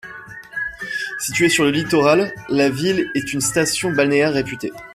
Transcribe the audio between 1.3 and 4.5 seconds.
sur le littoral, la ville est une station balnéaire